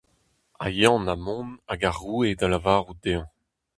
[0.59, 3.27] Ha Yann ha mont hag ar roue ha lavarout dezhañ: